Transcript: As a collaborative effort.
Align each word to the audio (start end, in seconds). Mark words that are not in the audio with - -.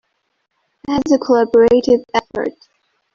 As 0.89 1.11
a 1.11 1.19
collaborative 1.19 2.03
effort. 2.15 2.53